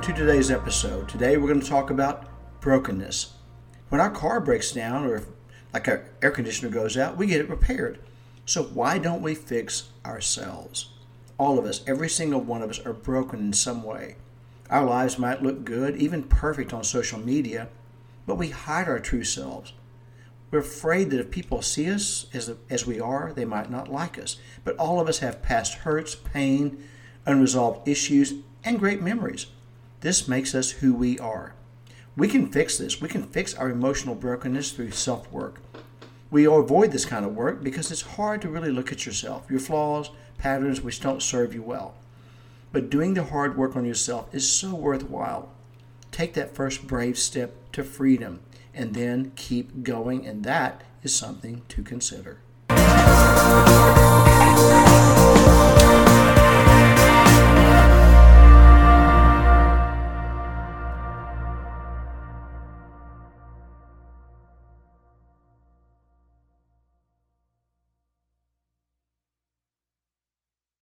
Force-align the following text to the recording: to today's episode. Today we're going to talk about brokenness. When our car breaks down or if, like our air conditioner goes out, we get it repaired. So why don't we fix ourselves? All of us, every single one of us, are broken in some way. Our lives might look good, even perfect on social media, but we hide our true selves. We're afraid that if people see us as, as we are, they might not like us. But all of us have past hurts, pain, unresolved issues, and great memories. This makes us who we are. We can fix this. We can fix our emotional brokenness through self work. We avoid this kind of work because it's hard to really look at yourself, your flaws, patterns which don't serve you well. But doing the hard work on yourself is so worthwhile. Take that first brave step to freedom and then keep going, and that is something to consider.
to 0.00 0.12
today's 0.12 0.52
episode. 0.52 1.08
Today 1.08 1.36
we're 1.36 1.48
going 1.48 1.60
to 1.60 1.66
talk 1.66 1.90
about 1.90 2.28
brokenness. 2.60 3.32
When 3.88 4.00
our 4.00 4.10
car 4.10 4.40
breaks 4.40 4.70
down 4.70 5.04
or 5.04 5.16
if, 5.16 5.26
like 5.74 5.88
our 5.88 6.04
air 6.22 6.30
conditioner 6.30 6.70
goes 6.70 6.96
out, 6.96 7.16
we 7.16 7.26
get 7.26 7.40
it 7.40 7.48
repaired. 7.48 7.98
So 8.46 8.62
why 8.62 8.98
don't 8.98 9.20
we 9.20 9.34
fix 9.34 9.88
ourselves? 10.06 10.92
All 11.36 11.58
of 11.58 11.64
us, 11.64 11.82
every 11.84 12.08
single 12.08 12.40
one 12.40 12.62
of 12.62 12.70
us, 12.70 12.78
are 12.86 12.92
broken 12.92 13.40
in 13.40 13.52
some 13.52 13.82
way. 13.82 14.14
Our 14.70 14.84
lives 14.84 15.18
might 15.18 15.42
look 15.42 15.64
good, 15.64 15.96
even 15.96 16.22
perfect 16.22 16.72
on 16.72 16.84
social 16.84 17.18
media, 17.18 17.68
but 18.24 18.38
we 18.38 18.50
hide 18.50 18.86
our 18.86 19.00
true 19.00 19.24
selves. 19.24 19.72
We're 20.52 20.60
afraid 20.60 21.10
that 21.10 21.18
if 21.18 21.32
people 21.32 21.60
see 21.60 21.90
us 21.90 22.26
as, 22.32 22.54
as 22.70 22.86
we 22.86 23.00
are, 23.00 23.32
they 23.32 23.46
might 23.46 23.68
not 23.68 23.90
like 23.90 24.16
us. 24.16 24.36
But 24.62 24.76
all 24.76 25.00
of 25.00 25.08
us 25.08 25.18
have 25.18 25.42
past 25.42 25.74
hurts, 25.74 26.14
pain, 26.14 26.84
unresolved 27.26 27.86
issues, 27.88 28.34
and 28.64 28.78
great 28.78 29.02
memories. 29.02 29.46
This 30.00 30.28
makes 30.28 30.54
us 30.54 30.70
who 30.70 30.94
we 30.94 31.18
are. 31.18 31.54
We 32.16 32.28
can 32.28 32.50
fix 32.50 32.78
this. 32.78 33.00
We 33.00 33.08
can 33.08 33.24
fix 33.24 33.54
our 33.54 33.70
emotional 33.70 34.14
brokenness 34.14 34.72
through 34.72 34.90
self 34.90 35.30
work. 35.32 35.60
We 36.30 36.46
avoid 36.46 36.92
this 36.92 37.04
kind 37.04 37.24
of 37.24 37.34
work 37.34 37.62
because 37.62 37.90
it's 37.90 38.02
hard 38.02 38.42
to 38.42 38.48
really 38.48 38.70
look 38.70 38.92
at 38.92 39.06
yourself, 39.06 39.50
your 39.50 39.60
flaws, 39.60 40.10
patterns 40.38 40.80
which 40.80 41.00
don't 41.00 41.22
serve 41.22 41.54
you 41.54 41.62
well. 41.62 41.94
But 42.72 42.90
doing 42.90 43.14
the 43.14 43.24
hard 43.24 43.56
work 43.56 43.76
on 43.76 43.84
yourself 43.84 44.34
is 44.34 44.50
so 44.50 44.74
worthwhile. 44.74 45.50
Take 46.10 46.34
that 46.34 46.54
first 46.54 46.86
brave 46.86 47.18
step 47.18 47.54
to 47.72 47.84
freedom 47.84 48.40
and 48.74 48.94
then 48.94 49.32
keep 49.36 49.82
going, 49.82 50.26
and 50.26 50.44
that 50.44 50.82
is 51.02 51.14
something 51.14 51.62
to 51.68 51.82
consider. 51.82 52.38